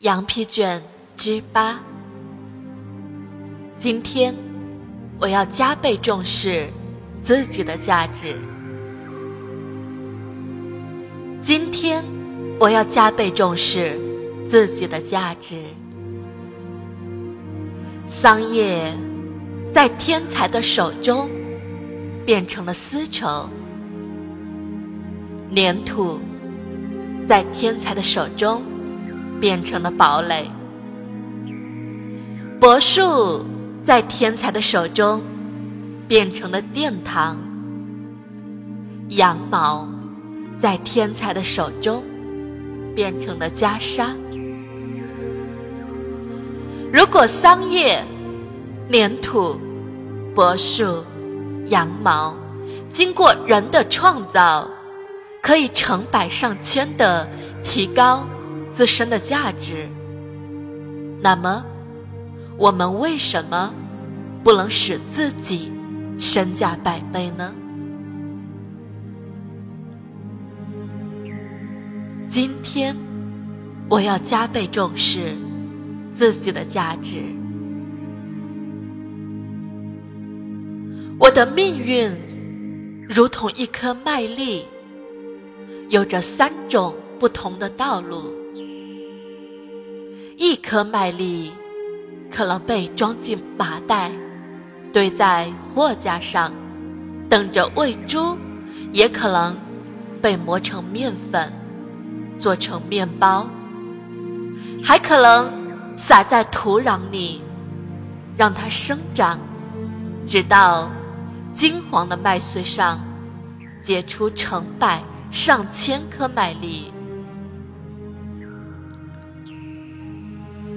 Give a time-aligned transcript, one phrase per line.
[0.00, 0.82] 羊皮卷
[1.16, 1.80] 之八。
[3.78, 4.36] 今天
[5.18, 6.68] 我要加倍重视
[7.22, 8.36] 自己的价值。
[11.40, 12.04] 今天
[12.60, 13.98] 我要加倍重视
[14.46, 15.62] 自己的价值。
[18.06, 18.92] 桑叶
[19.72, 21.30] 在天才的手中
[22.26, 23.48] 变成了丝绸，
[25.54, 26.20] 粘土
[27.26, 28.62] 在天才的手中。
[29.40, 30.50] 变成了堡垒。
[32.58, 33.44] 柏树
[33.84, 35.22] 在天才的手中
[36.08, 37.38] 变成了殿堂。
[39.08, 39.88] 羊毛
[40.58, 42.02] 在天才的手中
[42.94, 44.08] 变成了袈裟。
[46.92, 48.02] 如果桑叶、
[48.90, 49.60] 粘土、
[50.34, 51.04] 柏树、
[51.66, 52.34] 羊毛
[52.88, 54.68] 经过人的创造，
[55.42, 57.28] 可以成百上千的
[57.62, 58.26] 提高。
[58.76, 59.88] 自身的价值，
[61.22, 61.64] 那么
[62.58, 63.72] 我们为什么
[64.44, 65.72] 不能使自己
[66.18, 67.54] 身价百倍呢？
[72.28, 72.94] 今天
[73.88, 75.34] 我要加倍重视
[76.12, 77.22] 自己的价值。
[81.18, 82.14] 我的命运
[83.08, 84.66] 如同一颗麦粒，
[85.88, 88.35] 有着三种不同的道路。
[90.38, 91.50] 一颗麦粒
[92.30, 94.12] 可能被装进麻袋，
[94.92, 96.52] 堆在货架上，
[97.30, 98.36] 等着喂猪；
[98.92, 99.56] 也可能
[100.20, 101.50] 被磨成面粉，
[102.38, 103.48] 做成面包；
[104.84, 105.50] 还可能
[105.96, 107.40] 撒在土壤里，
[108.36, 109.38] 让它生长，
[110.26, 110.90] 直到
[111.54, 113.00] 金黄的麦穗上
[113.80, 116.92] 结出成百上千颗麦粒。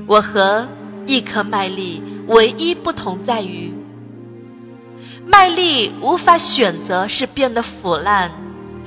[0.09, 0.67] 我和
[1.05, 3.71] 一颗麦粒唯一不同在于，
[5.23, 8.31] 麦粒无法选择是变得腐烂，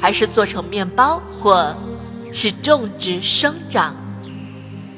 [0.01, 1.77] 还是做成面包，或
[2.33, 3.95] 是种植生长，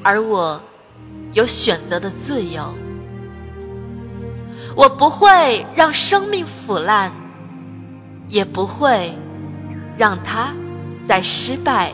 [0.01, 0.59] 而我
[1.33, 2.73] 有选择的自由。
[4.75, 7.13] 我不会让生命腐烂，
[8.27, 9.13] 也不会
[9.95, 10.55] 让它
[11.05, 11.91] 在失败、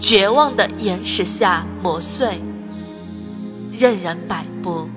[0.00, 2.40] 绝望的岩石下磨碎。
[3.76, 4.88] 任人摆布。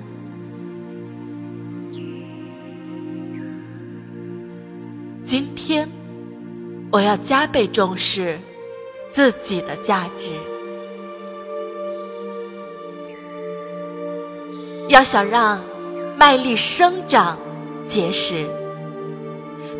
[5.24, 5.88] 今天，
[6.90, 8.38] 我要加倍重视
[9.08, 10.30] 自己的价值。
[14.88, 15.62] 要想让
[16.16, 17.38] 麦粒生长
[17.84, 18.46] 结实，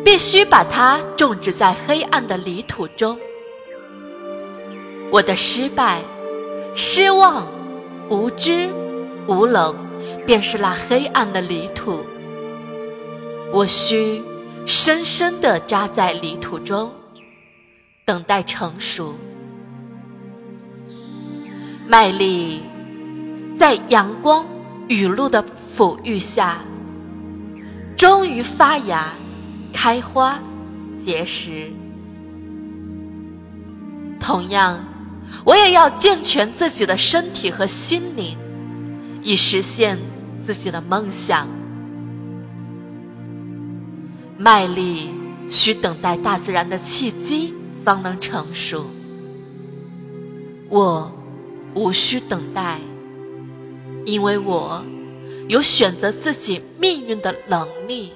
[0.05, 3.17] 必须把它种植在黑暗的泥土中。
[5.09, 6.01] 我的失败、
[6.75, 7.47] 失望、
[8.09, 8.69] 无知。
[9.29, 9.75] 无冷，
[10.25, 12.03] 便是那黑暗的泥土。
[13.53, 14.23] 我需
[14.65, 16.91] 深深地扎在泥土中，
[18.05, 19.13] 等待成熟。
[21.87, 22.63] 麦粒
[23.55, 24.47] 在阳光
[24.87, 25.45] 雨露的
[25.77, 26.57] 抚育下，
[27.95, 29.13] 终于发芽、
[29.71, 30.39] 开花、
[30.97, 31.71] 结实。
[34.19, 34.79] 同样，
[35.45, 38.35] 我也要健全自己的身体和心灵。
[39.21, 39.99] 以实现
[40.41, 41.47] 自己的梦想。
[44.37, 45.09] 麦粒
[45.49, 47.53] 需等待大自然的契机
[47.83, 48.85] 方能成熟，
[50.69, 51.11] 我
[51.75, 52.79] 无需等待，
[54.05, 54.83] 因为我
[55.49, 58.11] 有选择自己命运的能力。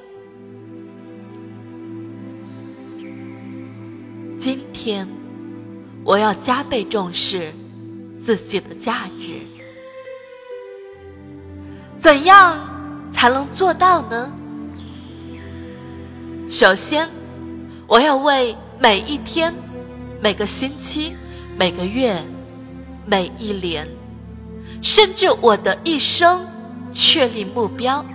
[4.39, 5.07] 今天，
[6.03, 7.51] 我要加倍重视
[8.23, 9.39] 自己的价值。
[12.03, 12.59] 怎样
[13.13, 14.33] 才能做到呢？
[16.49, 17.09] 首先，
[17.87, 19.53] 我要为每一天、
[20.21, 21.15] 每个星期、
[21.57, 22.21] 每个月、
[23.05, 23.87] 每一年，
[24.81, 26.45] 甚至我的一生
[26.91, 28.05] 确立目标。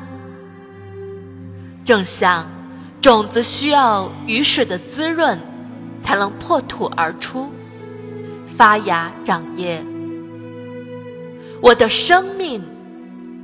[1.82, 2.46] 正像
[3.00, 5.40] 种子需要雨水的滋润，
[6.02, 7.50] 才能破土而出、
[8.54, 9.82] 发芽长叶，
[11.62, 12.62] 我的生命。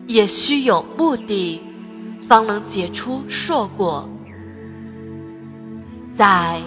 [0.07, 1.63] 也需有目的，
[2.29, 4.09] 方能结出硕果。
[6.15, 6.61] 在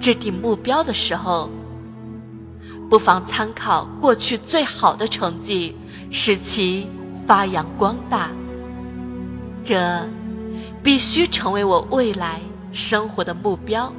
[0.00, 1.50] 制定目标的时候，
[2.88, 5.76] 不妨参考过去最好的成绩，
[6.10, 6.88] 使其
[7.26, 8.30] 发扬光大。
[9.64, 10.08] 这
[10.82, 12.40] 必须成为我未来
[12.70, 13.92] 生活的目标。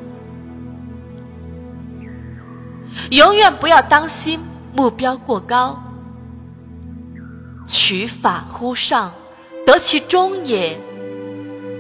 [3.12, 4.40] 永远不要担心
[4.76, 5.84] 目标过高。
[7.68, 9.14] 取法乎上，
[9.66, 10.78] 得其中也；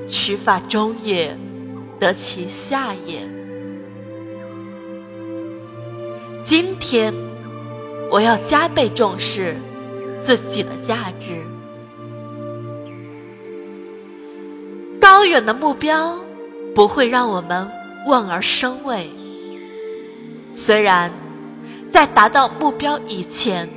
[0.09, 1.37] 取法中也，
[1.99, 3.21] 得其下也。
[6.43, 7.13] 今天，
[8.11, 9.55] 我要加倍重视
[10.21, 11.45] 自己的价值。
[14.99, 16.17] 高远的目标
[16.75, 17.71] 不会让我们
[18.05, 19.09] 望而生畏，
[20.53, 21.13] 虽然
[21.91, 23.69] 在达到目标以前，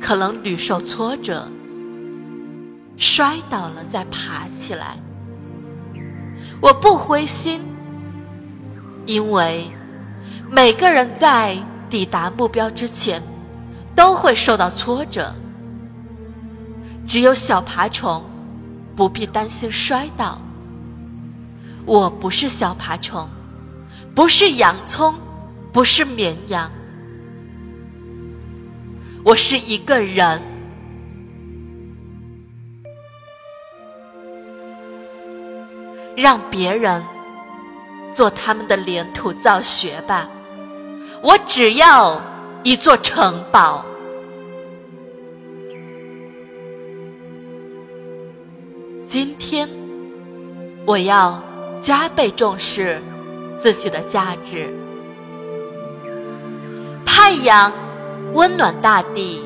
[0.00, 1.48] 可能屡受挫折，
[2.96, 4.98] 摔倒了再爬起来，
[6.60, 7.60] 我不灰心，
[9.06, 9.70] 因为
[10.50, 11.56] 每个人在
[11.90, 13.22] 抵达目标之前
[13.94, 15.34] 都会受到挫折，
[17.06, 18.24] 只有小爬虫
[18.96, 20.40] 不必担心摔倒。
[21.86, 23.28] 我不是小爬虫，
[24.14, 25.14] 不是洋葱，
[25.72, 26.70] 不是绵羊，
[29.24, 30.42] 我是一个人。
[36.16, 37.04] 让别人
[38.12, 40.28] 做他们的连土造穴吧，
[41.22, 42.20] 我只要
[42.64, 43.84] 一座城堡。
[49.06, 49.68] 今天
[50.86, 51.42] 我要。
[51.80, 53.00] 加倍重视
[53.56, 54.66] 自己的价值。
[57.06, 57.72] 太阳
[58.32, 59.40] 温暖大地，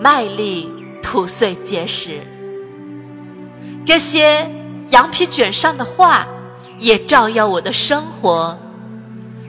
[0.00, 0.70] 麦粒
[1.02, 2.20] 吐穗结实。
[3.84, 4.50] 这些
[4.90, 6.26] 羊皮卷上的画，
[6.78, 8.58] 也照耀我的生活，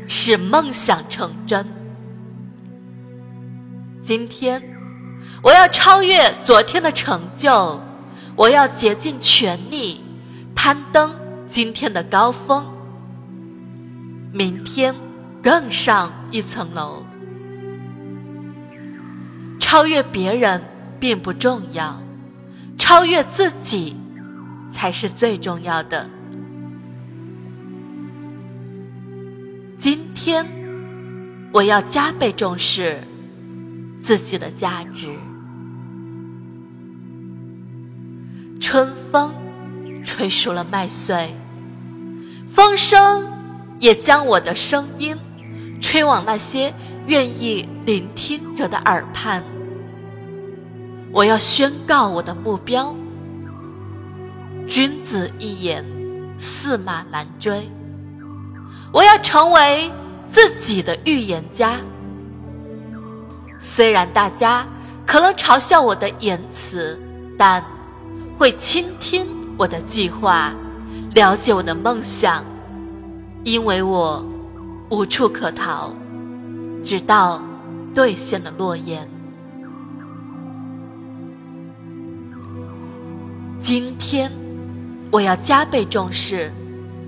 [0.08, 1.66] 使梦想成真。
[4.04, 4.62] 今天，
[5.42, 7.82] 我要超越昨天的成就，
[8.36, 10.04] 我要竭尽全力
[10.54, 11.16] 攀登。
[11.48, 12.66] 今天的高峰，
[14.34, 14.96] 明天
[15.42, 17.05] 更上一层楼。
[19.76, 20.62] 超越别人
[21.02, 22.02] 并不重要，
[22.78, 23.98] 超越自己
[24.72, 26.10] 才是最重要的。
[29.78, 30.50] 今天，
[31.52, 33.02] 我要加倍重视
[34.00, 35.10] 自己的价值。
[38.62, 39.36] 春风
[40.06, 41.36] 吹熟了麦穗。
[42.48, 43.30] 风声
[43.82, 45.18] 也将我的声音
[45.82, 46.74] 吹往那些
[47.08, 49.44] 愿意聆听者的耳畔。
[51.16, 52.94] 我要宣告我的目标：
[54.68, 55.86] 君子一言，
[56.38, 57.72] 驷马难追。
[58.92, 59.90] 我要成为
[60.30, 61.80] 自己的预言家。
[63.60, 64.68] 虽然大家
[65.08, 67.00] 可能嘲笑我的言辞，
[67.38, 67.64] 但
[68.38, 69.26] 会倾听
[69.58, 70.52] 我的计划。
[71.14, 72.44] 了解我的梦想，
[73.46, 74.26] 因为我
[74.90, 75.94] 无处可逃，
[76.84, 77.42] 直到
[77.94, 79.10] 兑现了诺言。
[83.66, 84.32] 今天，
[85.10, 86.54] 我要加倍重视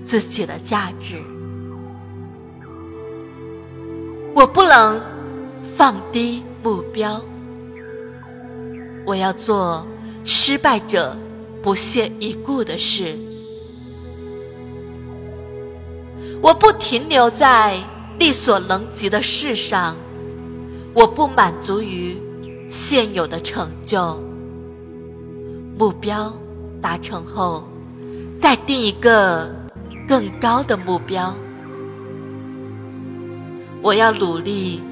[0.04, 1.22] 自己的价值，
[4.34, 5.00] 我不能
[5.76, 7.22] 放低目标，
[9.06, 9.86] 我要做
[10.24, 11.16] 失败者
[11.62, 13.16] 不屑一顾的事。
[16.42, 17.78] 我不停留在
[18.18, 19.94] 力所能及的事上，
[20.92, 22.20] 我不满足于
[22.68, 24.20] 现有的成就。
[25.78, 26.36] 目标
[26.80, 27.64] 达成后，
[28.40, 29.50] 再定一个
[30.06, 31.34] 更高的目标。
[33.82, 34.82] 我要努力，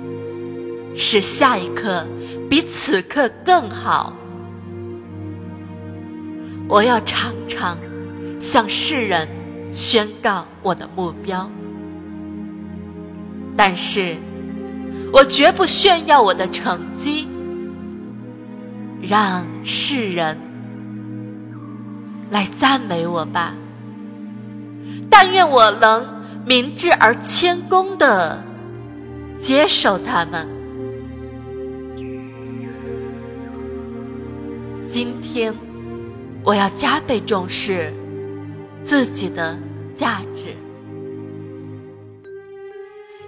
[0.95, 2.07] 使下一刻
[2.49, 4.14] 比此刻更好。
[6.69, 7.78] 我要常常
[8.40, 9.28] 向世人。
[9.73, 11.50] 宣告我的目标，
[13.55, 14.16] 但是
[15.12, 17.28] 我绝不炫耀我的成绩，
[19.02, 20.38] 让世人
[22.30, 23.54] 来赞美我吧。
[25.11, 28.42] 但愿我能明智而谦恭的
[29.38, 30.49] 接受他们。
[34.88, 35.54] 今天，
[36.42, 37.92] 我要加倍重视
[38.85, 39.59] 自己的。
[39.99, 40.54] 价值，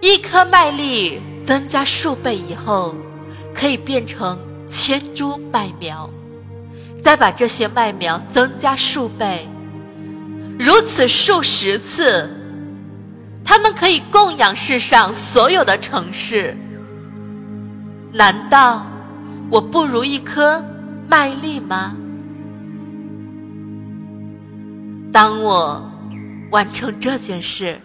[0.02, 2.94] 一颗麦粒增加数倍以后，
[3.54, 4.38] 可以变成
[4.68, 6.10] 千株麦苗，
[7.02, 9.48] 再把这些麦苗增加数倍，
[10.58, 12.30] 如此数十次，
[13.44, 16.56] 它们可以供养世上所有的城市。
[18.12, 18.86] 难道
[19.50, 20.64] 我不如一颗
[21.08, 21.96] 麦粒吗？
[25.12, 25.84] 当我。
[26.50, 27.78] 完成这件事，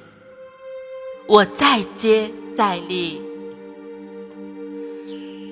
[1.28, 3.22] 我再接再厉。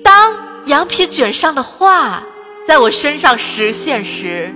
[0.02, 2.22] 当羊皮卷上的画
[2.66, 4.54] 在我身上实现时，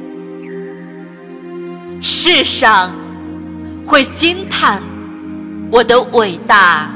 [2.01, 2.95] 世上
[3.85, 4.83] 会惊叹
[5.73, 6.96] 我的伟大。